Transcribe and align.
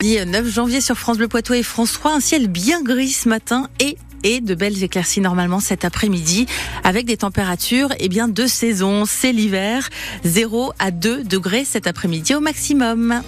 9 0.00 0.48
janvier 0.48 0.80
sur 0.80 0.96
France 0.96 1.18
Bleu 1.18 1.26
Poitou 1.26 1.54
et 1.54 1.64
France 1.64 1.94
3, 1.94 2.12
un 2.14 2.20
ciel 2.20 2.46
bien 2.46 2.84
gris 2.84 3.10
ce 3.10 3.28
matin 3.28 3.68
et 3.80 3.98
et 4.22 4.40
de 4.40 4.54
belles 4.54 4.84
éclaircies 4.84 5.20
normalement 5.20 5.58
cet 5.58 5.84
après-midi 5.84 6.46
avec 6.84 7.04
des 7.04 7.16
températures 7.16 7.92
eh 7.98 8.08
bien 8.08 8.28
de 8.28 8.46
saison, 8.46 9.06
c'est 9.06 9.32
l'hiver, 9.32 9.90
0 10.22 10.72
à 10.78 10.92
2 10.92 11.24
degrés 11.24 11.64
cet 11.64 11.88
après-midi 11.88 12.36
au 12.36 12.40
maximum. 12.40 13.22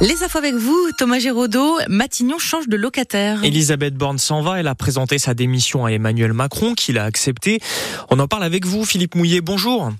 Les 0.00 0.24
infos 0.24 0.38
avec 0.38 0.54
vous, 0.54 0.90
Thomas 0.98 1.20
Géraudot. 1.20 1.78
Matignon 1.88 2.40
change 2.40 2.66
de 2.66 2.76
locataire. 2.76 3.44
Elisabeth 3.44 3.94
Borne 3.94 4.18
s'en 4.18 4.42
va. 4.42 4.58
Elle 4.58 4.66
a 4.66 4.74
présenté 4.74 5.18
sa 5.18 5.34
démission 5.34 5.86
à 5.86 5.92
Emmanuel 5.92 6.32
Macron, 6.32 6.74
qui 6.74 6.92
l'a 6.92 7.04
accepté. 7.04 7.60
On 8.10 8.18
en 8.18 8.26
parle 8.26 8.42
avec 8.42 8.66
vous, 8.66 8.84
Philippe 8.84 9.14
Mouillet. 9.14 9.40
Bonjour. 9.40 9.92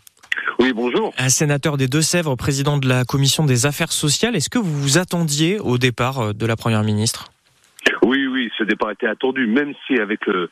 Oui, 0.58 0.72
bonjour. 0.72 1.12
Un 1.18 1.28
sénateur 1.28 1.76
des 1.76 1.88
Deux-Sèvres, 1.88 2.36
président 2.36 2.78
de 2.78 2.88
la 2.88 3.04
commission 3.04 3.44
des 3.44 3.66
affaires 3.66 3.92
sociales. 3.92 4.36
Est-ce 4.36 4.50
que 4.50 4.58
vous 4.58 4.80
vous 4.80 4.98
attendiez 4.98 5.58
au 5.58 5.78
départ 5.78 6.20
euh, 6.20 6.32
de 6.32 6.46
la 6.46 6.56
première 6.56 6.82
ministre? 6.82 7.32
Oui, 8.02 8.26
oui, 8.26 8.50
ce 8.56 8.64
départ 8.64 8.90
était 8.90 9.06
attendu, 9.06 9.46
même 9.46 9.75
si 9.86 9.98
avec 9.98 10.26
euh, 10.28 10.48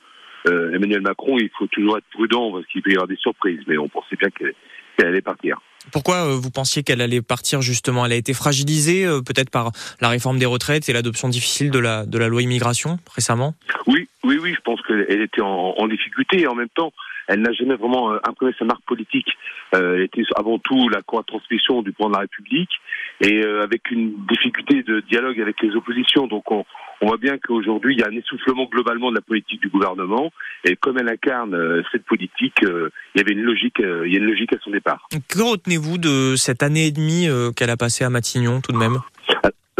euh, 0.48 0.74
Emmanuel 0.74 1.00
Macron, 1.00 1.38
il 1.38 1.50
faut 1.56 1.66
toujours 1.66 1.98
être 1.98 2.04
prudent 2.12 2.52
parce 2.52 2.66
qu'il 2.66 2.82
peut 2.82 2.90
y 2.90 2.95
avoir 2.95 3.09
des 3.09 3.16
surprises, 3.16 3.60
mais 3.66 3.78
on 3.78 3.88
pensait 3.88 4.16
bien 4.16 4.28
qu'elle 4.30 5.06
allait 5.06 5.23
partir. 5.23 5.59
Pourquoi 5.92 6.37
vous 6.37 6.51
pensiez 6.51 6.82
qu'elle 6.82 7.01
allait 7.01 7.23
partir 7.23 7.60
justement? 7.60 8.06
Elle 8.06 8.12
a 8.12 8.16
été 8.16 8.34
fragilisée 8.34 9.04
peut-être 9.26 9.51
par 9.51 9.73
la 10.01 10.09
réforme 10.09 10.38
des 10.38 10.46
retraites 10.46 10.88
et 10.88 10.92
l'adoption 10.92 11.28
difficile 11.28 11.70
de 11.70 11.78
la, 11.80 12.06
de 12.06 12.18
la 12.18 12.28
loi 12.28 12.40
immigration 12.40 12.98
récemment? 13.12 13.54
Oui, 13.88 14.09
oui, 14.24 14.38
oui, 14.40 14.54
je 14.54 14.60
pense 14.60 14.80
qu'elle 14.82 15.22
était 15.22 15.42
en, 15.42 15.74
en 15.76 15.88
difficulté 15.88 16.40
et 16.42 16.46
en 16.46 16.54
même 16.54 16.68
temps, 16.68 16.92
elle 17.28 17.40
n'a 17.40 17.52
jamais 17.52 17.76
vraiment 17.76 18.12
euh, 18.12 18.18
imprimé 18.24 18.52
sa 18.58 18.64
marque 18.64 18.84
politique. 18.84 19.28
Euh, 19.74 19.96
elle 19.96 20.02
était 20.02 20.22
avant 20.36 20.58
tout 20.58 20.88
la 20.88 21.02
transmission 21.02 21.82
du 21.82 21.92
plan 21.92 22.08
de 22.08 22.14
la 22.14 22.20
République 22.20 22.70
et 23.20 23.45
euh, 23.45 23.62
avec 23.62 23.90
une 23.90 24.14
difficulté 24.26 24.82
de 24.82 25.00
dialogue 25.00 25.40
avec 25.40 25.60
les 25.62 25.74
oppositions. 25.74 26.26
Donc 26.26 26.50
on, 26.50 26.64
on 27.00 27.06
voit 27.06 27.16
bien 27.16 27.38
qu'aujourd'hui, 27.38 27.95
il 27.95 28.01
y 28.01 28.02
a 28.02 28.09
un 28.09 28.16
essoufflement 28.16 28.66
globalement 28.66 29.10
de 29.10 29.16
la 29.16 29.23
politique 29.23 29.60
du 29.60 29.68
gouvernement. 29.68 30.32
Et 30.64 30.76
comme 30.76 30.98
elle 30.98 31.09
incarne 31.09 31.82
cette 31.90 32.04
politique, 32.04 32.59
il 32.62 33.18
y 33.18 33.20
avait 33.20 33.32
une 33.32 33.42
logique, 33.42 33.79
il 33.79 34.12
y 34.12 34.16
a 34.16 34.18
une 34.18 34.26
logique 34.26 34.52
à 34.52 34.59
son 34.62 34.70
départ. 34.70 35.09
Que 35.29 35.42
retenez-vous 35.42 35.98
de 35.98 36.36
cette 36.36 36.62
année 36.62 36.86
et 36.86 36.92
demie 36.92 37.26
qu'elle 37.57 37.70
a 37.70 37.76
passée 37.76 38.04
à 38.04 38.10
Matignon, 38.10 38.60
tout 38.60 38.73
de 38.73 38.79
même? 38.79 38.98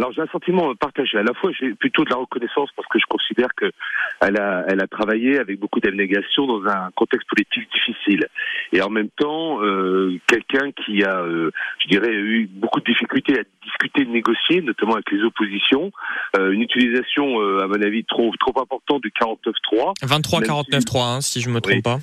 Alors 0.03 0.13
j'ai 0.13 0.23
un 0.23 0.33
sentiment 0.33 0.75
partagé. 0.75 1.17
À 1.17 1.23
la 1.23 1.33
fois, 1.33 1.53
j'ai 1.59 1.75
plutôt 1.75 2.05
de 2.05 2.11
la 2.11 2.17
reconnaissance 2.17 2.71
parce 2.75 2.89
que 2.89 2.99
je 2.99 3.07
considère 3.09 3.49
qu'elle 3.55 4.37
a, 4.37 4.65
elle 4.67 4.81
a 4.81 4.89
travaillé 4.89 5.39
avec 5.39 5.61
beaucoup 5.61 5.79
d'abnégation 5.79 6.47
dans 6.47 6.67
un 6.67 6.91
contexte 6.97 7.29
politique 7.29 7.69
difficile. 7.73 8.27
Et 8.73 8.83
en 8.83 8.91
même 8.91 9.11
temps, 9.11 9.63
euh, 9.63 10.19
quelqu'un 10.27 10.73
qui 10.73 11.05
a, 11.05 11.21
euh, 11.21 11.53
je 11.79 11.89
dirais, 11.89 12.13
eu 12.13 12.49
beaucoup 12.53 12.81
de 12.81 12.85
difficultés 12.85 13.39
à 13.39 13.43
discuter, 13.65 14.05
de 14.05 14.11
négocier, 14.11 14.61
notamment 14.61 14.95
avec 14.95 15.09
les 15.13 15.23
oppositions. 15.23 15.93
Euh, 16.37 16.51
une 16.51 16.63
utilisation, 16.63 17.41
à 17.61 17.69
mon 17.69 17.81
avis, 17.81 18.05
trop 18.05 18.33
trop 18.41 18.61
importante 18.61 19.03
du 19.03 19.11
49.3. 19.11 19.95
23-49-3, 20.03 20.99
hein, 20.99 21.21
si 21.21 21.41
je 21.41 21.49
me 21.49 21.61
trompe 21.61 21.85
pas. 21.85 21.99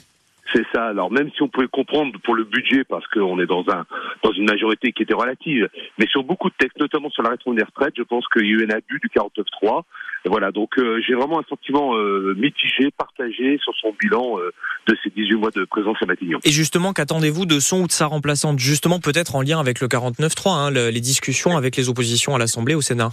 C'est 0.54 0.66
ça. 0.74 0.86
Alors 0.86 1.12
même 1.12 1.30
si 1.36 1.42
on 1.42 1.48
pouvait 1.48 1.68
comprendre 1.68 2.18
pour 2.24 2.36
le 2.36 2.44
budget, 2.44 2.84
parce 2.84 3.06
qu'on 3.08 3.40
est 3.40 3.46
dans 3.46 3.66
un 3.70 3.86
dans 4.24 4.32
une 4.32 4.46
majorité 4.46 4.92
qui 4.92 5.04
était 5.04 5.14
relative, 5.14 5.70
mais 5.98 6.08
sur 6.08 6.24
beaucoup 6.24 6.50
de 6.50 6.56
textes, 6.58 6.80
notamment 6.80 7.10
sur 7.10 7.24
la 7.24 7.30
réforme 7.30 7.56
des 7.56 7.64
retraites, 7.64 7.94
je 7.98 8.04
pense 8.04 8.28
qu'il 8.30 8.46
y 8.46 8.50
a 8.50 8.52
eu 8.52 8.66
un 8.66 8.70
abus 8.70 9.00
du 9.00 9.10
49.3. 9.10 9.84
Voilà, 10.26 10.52
donc 10.52 10.78
euh, 10.78 11.02
j'ai 11.08 11.14
vraiment 11.14 11.40
un 11.40 11.44
sentiment 11.44 11.96
euh, 11.96 12.34
mitigé, 12.38 12.92
partagé 12.98 13.58
sur 13.64 13.74
son 13.76 13.96
bilan 14.00 14.38
euh, 14.40 14.52
de 14.88 14.98
ces 15.02 15.10
18 15.10 15.36
mois 15.36 15.52
de 15.52 15.64
présence 15.64 15.98
à 16.02 16.06
Matignon. 16.06 16.40
Et 16.44 16.52
justement, 16.52 16.92
qu'attendez-vous 16.92 17.46
de 17.46 17.60
son 17.60 17.84
ou 17.84 17.88
de 17.88 17.92
sa 17.92 18.08
remplaçante? 18.08 18.60
Justement, 18.60 19.00
peut-être 19.00 19.36
en 19.36 19.42
lien 19.42 19.60
avec 19.60 19.80
le 19.80 19.88
49.3, 19.88 20.50
hein, 20.50 20.72
les 20.72 21.00
discussions 21.00 21.56
avec 21.56 21.78
les 21.78 21.90
oppositions 21.90 22.36
à 22.36 22.40
l'Assemblée, 22.40 22.76
au 22.76 22.82
Sénat 22.82 23.12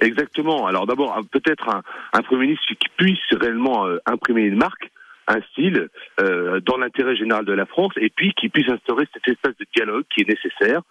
Exactement. 0.00 0.66
Alors 0.66 0.86
d'abord, 0.86 1.20
peut-être 1.30 1.68
un, 1.68 1.82
un 2.14 2.22
Premier 2.22 2.46
ministre 2.46 2.64
qui 2.66 2.88
puisse 2.96 3.18
réellement 3.30 3.86
imprimer 4.06 4.42
une 4.42 4.56
marque, 4.56 4.90
un 5.28 5.40
style 5.52 5.88
euh, 6.20 6.60
dans 6.60 6.76
l'intérêt 6.76 7.16
général 7.16 7.44
de 7.44 7.52
la 7.52 7.66
France 7.66 7.92
et 7.96 8.10
puis 8.10 8.32
qui 8.34 8.48
puisse 8.48 8.68
instaurer 8.68 9.06
cet 9.12 9.26
espace 9.28 9.56
de 9.58 9.66
dialogue 9.74 10.04
qui 10.14 10.22
est 10.22 10.28
nécessaire 10.28 10.82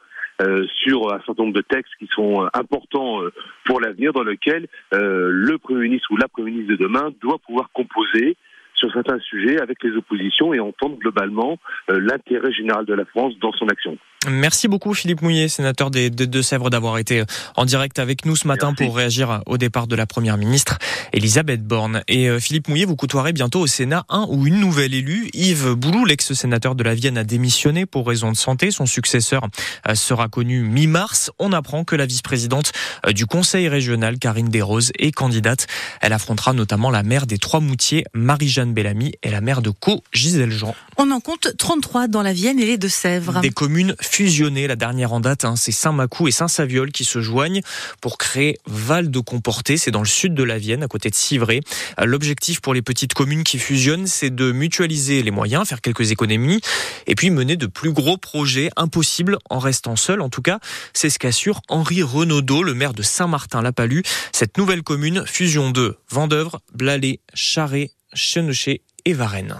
euh, 0.42 0.66
sur 0.84 1.14
un 1.14 1.22
certain 1.25 1.44
nombre 1.44 1.53
de 1.53 1.62
textes 1.62 1.94
qui 2.00 2.08
sont 2.08 2.44
euh, 2.44 2.47
importants 2.53 3.20
pour 3.66 3.80
l'avenir 3.80 4.14
dans 4.14 4.24
lequel 4.24 4.68
le 4.91 5.58
Premier 5.58 5.84
ministre 5.84 6.12
ou 6.12 6.18
la 6.18 6.28
Premier 6.28 6.52
ministre 6.52 6.72
de 6.72 6.78
demain 6.78 7.12
doit 7.22 7.38
pouvoir 7.40 7.70
composer 7.74 8.38
sur 8.81 8.92
certains 8.92 9.19
sujets 9.19 9.62
avec 9.62 9.78
les 9.84 9.96
oppositions 9.96 10.53
et 10.53 10.59
entendre 10.59 10.97
globalement 10.97 11.58
l'intérêt 11.88 12.52
général 12.52 12.86
de 12.86 12.94
la 12.94 13.06
France 13.06 13.34
dans 13.40 13.53
son 13.53 13.68
action. 13.68 13.97
Merci 14.30 14.68
beaucoup 14.68 14.94
Philippe 14.94 15.24
Mouillet, 15.24 15.47
sénateur 15.47 15.90
des 15.90 16.12
Deux-Sèvres, 16.12 16.69
d'avoir 16.69 17.00
été 17.00 17.24
en 17.56 17.66
direct 17.66 17.97
avec 17.97 18.24
nous 18.25 18.36
ce 18.36 18.47
matin 18.47 18.75
pour 18.75 18.96
réagir 18.96 19.41
au 19.47 19.58
départ 19.58 19.88
de 19.88 19.96
la 19.96 20.06
Première 20.06 20.38
ministre 20.38 20.78
Elisabeth 21.12 21.64
Borne. 21.64 22.03
Et 22.08 22.30
euh, 22.30 22.40
Philippe 22.40 22.68
Mouillet, 22.68 22.86
vous 22.86 22.96
côtoierez 22.96 23.34
bientôt 23.34 23.62
au 23.62 23.68
Sénat 23.68 24.06
un 24.09 24.28
ou 24.30 24.46
une 24.46 24.59
nouvelle 24.59 24.94
élue. 24.94 25.30
Yves 25.34 25.74
Boulou, 25.74 26.06
l'ex-sénateur 26.06 26.75
de 26.75 26.84
la 26.84 26.94
Vienne, 26.94 27.18
a 27.18 27.24
démissionné 27.24 27.88
pour 27.88 28.08
raison 28.08 28.31
de 28.31 28.38
santé. 28.38 28.70
Son 28.70 28.86
successeur 28.86 29.47
euh, 29.88 29.96
sera 29.96 30.28
connu 30.28 30.62
mi-mars. 30.62 31.31
On 31.40 31.52
apprend 31.52 31.84
que 31.84 31.96
la 31.96 32.06
vice-présidente 32.06 32.74
euh, 33.08 33.14
du 33.14 33.25
Conseil 33.25 33.68
régional, 33.70 34.20
Karine 34.20 34.50
Desroses, 34.50 34.91
est 35.00 35.12
candidate. 35.12 35.66
Elle 36.00 36.14
affrontera 36.14 36.53
notamment 36.53 36.91
la 36.91 37.02
maire 37.02 37.25
des 37.25 37.40
Trois-Moutiers, 37.40 38.06
Marie-Jeanne 38.14 38.71
Bellamy, 38.72 39.14
et 39.24 39.30
la 39.30 39.42
maire 39.42 39.62
de 39.62 39.70
Caux, 39.70 40.04
Gisèle 40.12 40.52
Jean. 40.52 40.76
On 40.98 41.12
en 41.12 41.20
compte 41.20 41.56
33 41.58 42.08
dans 42.08 42.22
la 42.22 42.34
Vienne 42.34 42.59
et 42.59 42.66
les 42.66 42.78
Deux-Sèvres. 42.78 43.40
Des 43.42 43.50
communes 43.50 43.96
fusionner. 44.02 44.68
La 44.68 44.76
dernière 44.76 45.14
en 45.14 45.20
date, 45.20 45.46
hein, 45.46 45.56
c'est 45.56 45.72
Saint-Macou 45.72 46.28
et 46.28 46.32
Saint-Saviol 46.32 46.92
qui 46.92 47.06
se 47.06 47.22
joignent 47.22 47.62
pour 48.02 48.18
créer 48.18 48.58
Val 48.66 49.09
de 49.09 49.20
Comporté. 49.20 49.78
C'est 49.78 49.92
dans 49.92 50.02
le 50.02 50.08
sud 50.08 50.34
de 50.34 50.44
la 50.44 50.58
Vienne, 50.58 50.84
à 50.84 50.88
côté 50.88 51.09
de 51.09 51.16
Civray. 51.16 51.62
L'objectif 52.04 52.62
pour 52.62 52.74
les 52.74 52.82
petites 52.82 53.14
communes 53.14 53.44
qui 53.44 53.58
fusionnent, 53.58 54.08
c'est 54.08 54.34
de 54.34 54.52
mutualiser 54.52 55.24
les 55.24 55.32
moyens, 55.32 55.68
faire 55.68 55.82
quelques 55.82 56.12
économies 56.12 56.62
et 57.08 57.16
puis 57.16 57.30
mener 57.30 57.56
de 57.56 57.68
plus 57.68 57.92
gros 57.92 58.18
projets 58.18 58.70
impossibles 58.78 59.38
en 59.50 59.59
restant 59.59 59.96
seul. 59.96 60.22
En 60.22 60.30
tout 60.30 60.42
cas, 60.42 60.59
c'est 60.94 61.09
ce 61.09 61.20
qu'assure 61.20 61.62
Henri 61.70 62.03
Renaudot, 62.03 62.64
le 62.64 62.74
maire 62.74 62.94
de 62.94 63.03
Saint-Martin-la-Palue. 63.03 64.02
Cette 64.32 64.58
nouvelle 64.58 64.84
commune, 64.84 65.24
fusion 65.26 65.72
de 65.72 65.98
Vendeuvre, 66.09 66.62
Blalais, 66.74 67.20
Charret, 67.34 67.92
Chenochet 68.13 68.81
et 69.05 69.13
Varennes 69.13 69.57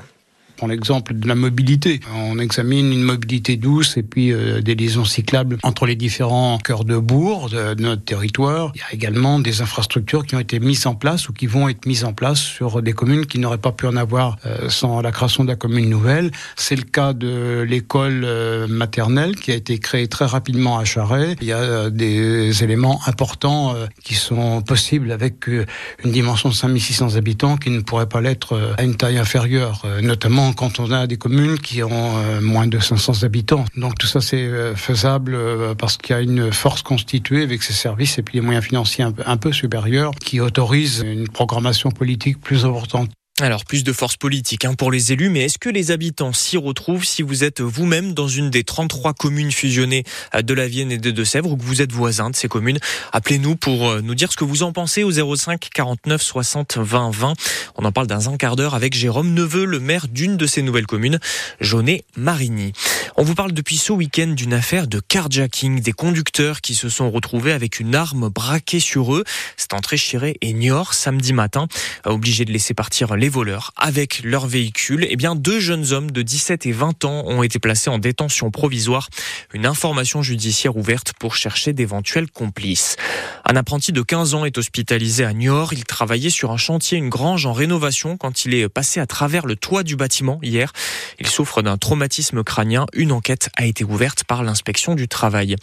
l'exemple 0.68 1.14
de 1.14 1.28
la 1.28 1.36
mobilité. 1.36 2.00
On 2.16 2.40
examine 2.40 2.92
une 2.92 3.04
mobilité 3.04 3.58
douce 3.58 3.98
et 3.98 4.04
puis 4.04 4.32
euh, 4.32 4.62
des 4.62 4.76
liaisons 4.76 5.06
cyclables 5.06 5.58
entre 5.64 5.86
les 5.86 5.96
différents 5.96 6.58
cœurs 6.58 6.86
de 6.86 6.98
bourg 6.98 7.50
de, 7.50 7.74
notre 7.82 8.04
territoire. 8.04 8.72
Il 8.76 8.80
y 8.80 8.84
a 8.84 8.94
également 8.94 9.40
des 9.40 9.62
infrastructures 9.62 10.26
qui 10.26 10.36
ont 10.36 10.40
été 10.40 10.60
mises 10.60 10.86
en 10.88 10.96
place 10.96 11.30
ou 11.30 11.34
qui 11.34 11.48
vont 11.48 11.70
être 11.70 11.86
mises 11.86 12.04
en 12.04 12.14
place 12.14 12.40
sur 12.40 12.82
des 12.82 12.94
communes 12.94 13.26
qui 13.26 13.40
n'auraient 13.40 13.58
pas 13.58 13.72
pu 13.72 13.88
en 13.88 13.96
avoir 13.96 14.38
euh, 14.46 14.70
sans 14.70 15.02
la 15.02 15.12
création 15.12 15.44
de 15.44 15.50
la 15.50 15.56
commune 15.56 15.90
nouvelle. 15.90 16.32
C'est 16.56 16.76
le 16.76 16.84
cas 16.84 17.14
de 17.14 17.66
l'école 17.68 18.24
euh, 18.24 18.68
maternelle 18.68 19.36
qui 19.36 19.52
a 19.52 19.56
été 19.56 19.80
créée 19.80 20.08
très 20.08 20.26
rapidement 20.26 20.78
à 20.78 20.86
Charret. 20.86 21.36
Il 21.42 21.48
y 21.48 21.54
a 21.54 21.90
des 21.90 22.64
éléments 22.64 23.00
importants 23.08 23.76
qui 24.04 24.16
sont 24.16 24.62
possibles 24.62 25.12
avec 25.12 25.48
une 25.48 26.12
dimension 26.12 26.50
de 26.50 26.54
5600 26.54 27.16
habitants 27.16 27.58
qui 27.58 27.70
ne 27.70 27.82
pourrait 27.82 28.10
pas 28.10 28.22
l'être 28.22 28.76
à 28.78 28.84
une 28.84 28.96
taille 28.96 29.18
inférieure, 29.18 29.84
notamment 30.02 30.50
quand 30.56 30.79
on 30.79 30.91
a 30.91 31.07
des 31.07 31.17
communes 31.17 31.57
qui 31.57 31.84
ont 31.84 31.89
euh, 31.91 32.41
moins 32.41 32.67
de 32.67 32.79
500 32.79 33.23
habitants. 33.23 33.66
Donc 33.75 33.97
tout 33.97 34.07
ça 34.07 34.22
c'est 34.22 34.38
euh, 34.38 34.75
faisable 34.75 35.34
euh, 35.35 35.75
parce 35.75 35.97
qu'il 35.97 36.16
y 36.16 36.19
a 36.19 36.22
une 36.22 36.51
force 36.51 36.81
constituée 36.81 37.44
avec 37.44 37.63
ses 37.63 37.73
services 37.73 38.17
et 38.17 38.23
puis 38.23 38.39
des 38.39 38.45
moyens 38.45 38.66
financiers 38.66 39.06
un 39.25 39.38
peu 39.38 39.51
supérieurs 39.51 40.12
qui 40.16 40.39
autorisent 40.39 41.03
une 41.06 41.28
programmation 41.28 41.91
politique 41.91 42.39
plus 42.39 42.66
importante. 42.66 43.09
Alors 43.41 43.66
plus 43.66 43.84
de 43.84 43.91
force 43.91 44.18
politique 44.18 44.66
hein, 44.66 44.75
pour 44.75 44.91
les 44.91 45.13
élus, 45.13 45.29
mais 45.29 45.46
est-ce 45.46 45.57
que 45.57 45.69
les 45.69 45.90
habitants 45.90 46.31
s'y 46.31 46.57
retrouvent 46.57 47.03
si 47.03 47.24
vous 47.24 47.44
êtes 47.44 47.59
vous-même 47.59 48.13
dans 48.13 48.28
une 48.28 48.52
des 48.52 48.63
33 48.63 49.16
communes 49.16 49.52
fusionnées 49.52 50.03
euh, 50.35 50.44
de 50.44 50.53
la 50.53 50.68
Vienne 50.68 50.91
et 50.91 51.00
de 51.00 51.09
Deux-Sèvres 51.09 51.53
ou 51.53 51.57
que 51.57 51.63
vous 51.63 51.81
êtes 51.81 51.91
voisin 51.91 52.30
de 52.30 52.35
ces 52.35 52.47
communes? 52.47 52.78
Appelez-nous 53.12 53.56
pour 53.56 53.89
euh, 53.89 54.01
nous 54.01 54.13
dire 54.13 54.31
ce 54.31 54.38
que 54.38 54.44
vous 54.44 54.62
en 54.62 54.74
pensez 54.74 55.04
au 55.04 55.36
05 55.36 55.69
49 55.74 56.21
60 56.21 56.77
20 56.77 57.10
20. 57.10 57.33
On 57.77 57.86
en 57.86 57.92
parle 57.92 58.06
dans 58.06 58.30
un 58.30 58.38
quart 58.38 58.56
d'heure 58.56 58.75
avec 58.75 58.94
Jérôme 58.94 59.33
Neveu, 59.33 59.66
le 59.66 59.80
maire 59.80 60.07
d'une 60.07 60.38
de 60.38 60.45
ces 60.45 60.62
nouvelles 60.62 60.86
communes, 60.86 61.18
Jaunet 61.60 62.04
Marigny. 62.16 62.74
On 63.18 63.24
vous 63.24 63.33
parle 63.36 63.54
depuis 63.54 63.77
ce 63.77 63.92
week-end 63.92 64.27
d'une 64.27 64.54
affaire 64.54 64.86
de 64.86 65.00
carjacking, 65.00 65.81
des 65.81 65.94
conducteurs 65.94 66.62
qui 66.62 66.75
se 66.75 66.89
sont 66.89 67.10
retrouvés 67.10 67.54
avec 67.54 67.80
une 67.80 67.95
arme 67.95 68.30
braquée 68.30 68.80
sur 68.80 69.16
eux. 69.16 69.24
C'est 69.57 69.74
entré 69.74 69.98
Chiré 69.98 70.38
et 70.42 70.54
Niort 70.54 70.94
samedi 70.94 71.33
matin, 71.33 71.68
obligés 72.06 72.45
de 72.45 72.51
laisser 72.51 72.75
partir 72.75 73.16
les 73.16 73.31
voleurs 73.31 73.72
avec 73.75 74.22
leur 74.24 74.45
véhicule. 74.45 75.07
Eh 75.10 75.16
bien, 75.16 75.33
deux 75.33 75.60
jeunes 75.60 75.92
hommes 75.92 76.12
de 76.12 76.22
17 76.22 76.68
et 76.68 76.72
20 76.72 77.06
ans 77.06 77.24
ont 77.25 77.42
été 77.42 77.57
placés 77.57 77.89
en 77.89 77.98
détention 77.98 78.51
provisoire. 78.51 79.10
Une 79.54 79.66
information 79.66 80.22
judiciaire 80.22 80.78
ouverte 80.78 81.13
pour 81.19 81.36
chercher 81.36 81.74
d'éventuels 81.74 82.30
complices. 82.30 82.98
Un 83.45 83.56
apprenti 83.56 83.92
de 83.92 84.01
15 84.01 84.36
ans 84.36 84.45
est 84.45 84.57
hospitalisé 84.57 85.24
à 85.24 85.33
Niort. 85.33 85.74
Il 85.74 85.86
travaillait 85.86 86.30
sur 86.30 86.51
un 86.51 86.57
chantier, 86.57 86.98
une 86.98 87.10
grange 87.10 87.45
en 87.45 87.54
rénovation 87.54 88.18
quand 88.18 88.45
il 88.45 88.54
est 88.54 88.69
passé 88.69 89.00
à 89.00 89.07
travers 89.07 89.48
le 89.48 89.56
toit 89.56 89.83
du 89.83 89.95
bâtiment 89.95 90.39
hier. 90.44 90.72
Il 91.19 91.28
souffre 91.28 91.62
d'un 91.62 91.78
traumatisme 91.78 92.44
crânien. 92.44 92.86
Une 92.94 93.12
enquête 93.12 93.50
a 93.57 93.66
été 93.66 93.83
ouverte 93.83 94.25
par 94.25 94.44
l'inspection 94.44 94.94
du 94.94 95.07
travail. 95.07 95.56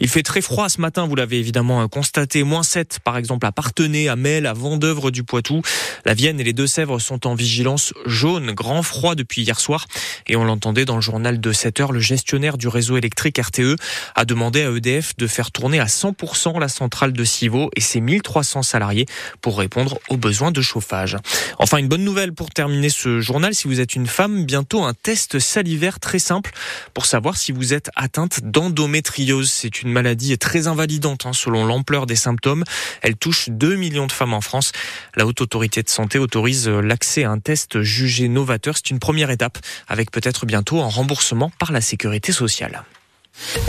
Il 0.00 0.08
fait 0.08 0.22
très 0.22 0.40
froid 0.40 0.68
ce 0.68 0.80
matin, 0.80 1.06
vous 1.06 1.16
l'avez 1.16 1.38
évidemment 1.38 1.86
constaté. 1.88 2.44
Moins 2.44 2.62
7 2.62 3.00
par 3.04 3.16
exemple 3.16 3.46
à 3.46 3.52
Partenay, 3.52 4.08
à 4.08 4.16
Mel, 4.16 4.46
à 4.46 4.52
Vendœuvre 4.52 5.10
du 5.10 5.24
Poitou. 5.24 5.62
La 6.04 6.14
Vienne 6.14 6.40
et 6.40 6.44
les 6.44 6.52
Deux-Sèvres 6.52 6.98
sont 7.06 7.26
en 7.26 7.34
vigilance 7.34 7.94
jaune. 8.04 8.50
Grand 8.50 8.82
froid 8.82 9.14
depuis 9.14 9.42
hier 9.42 9.60
soir. 9.60 9.86
Et 10.26 10.34
on 10.34 10.44
l'entendait 10.44 10.84
dans 10.84 10.96
le 10.96 11.00
journal 11.00 11.40
de 11.40 11.52
7 11.52 11.80
heures, 11.80 11.92
le 11.92 12.00
gestionnaire 12.00 12.58
du 12.58 12.66
réseau 12.66 12.96
électrique 12.96 13.38
RTE 13.38 13.76
a 14.16 14.24
demandé 14.24 14.62
à 14.62 14.70
EDF 14.70 15.16
de 15.16 15.26
faire 15.28 15.52
tourner 15.52 15.78
à 15.78 15.86
100% 15.86 16.58
la 16.58 16.68
centrale 16.68 17.12
de 17.12 17.24
Civaux 17.24 17.70
et 17.76 17.80
ses 17.80 18.00
1300 18.00 18.62
salariés 18.62 19.06
pour 19.40 19.58
répondre 19.58 19.98
aux 20.08 20.16
besoins 20.16 20.50
de 20.50 20.60
chauffage. 20.60 21.16
Enfin, 21.58 21.78
une 21.78 21.88
bonne 21.88 22.04
nouvelle 22.04 22.32
pour 22.32 22.50
terminer 22.50 22.88
ce 22.88 23.20
journal. 23.20 23.54
Si 23.54 23.68
vous 23.68 23.80
êtes 23.80 23.94
une 23.94 24.08
femme, 24.08 24.44
bientôt 24.44 24.82
un 24.82 24.94
test 24.94 25.38
salivaire 25.38 26.00
très 26.00 26.18
simple 26.18 26.50
pour 26.92 27.06
savoir 27.06 27.36
si 27.36 27.52
vous 27.52 27.72
êtes 27.72 27.90
atteinte 27.94 28.40
d'endométriose. 28.42 29.50
C'est 29.50 29.82
une 29.82 29.92
maladie 29.92 30.36
très 30.38 30.66
invalidante 30.66 31.24
hein, 31.26 31.32
selon 31.32 31.64
l'ampleur 31.64 32.06
des 32.06 32.16
symptômes. 32.16 32.64
Elle 33.02 33.16
touche 33.16 33.48
2 33.48 33.76
millions 33.76 34.08
de 34.08 34.12
femmes 34.12 34.34
en 34.34 34.40
France. 34.40 34.72
La 35.14 35.24
haute 35.24 35.40
autorité 35.40 35.82
de 35.84 35.88
santé 35.88 36.18
autorise 36.18 36.68
l'accès 36.96 37.24
à 37.24 37.30
un 37.30 37.38
test 37.38 37.82
jugé 37.82 38.26
novateur. 38.26 38.74
C'est 38.74 38.88
une 38.88 38.98
première 38.98 39.28
étape 39.30 39.58
avec 39.86 40.10
peut-être 40.10 40.46
bientôt 40.46 40.80
un 40.80 40.88
remboursement 40.88 41.52
par 41.58 41.70
la 41.70 41.82
sécurité 41.82 42.32
sociale. 42.32 42.84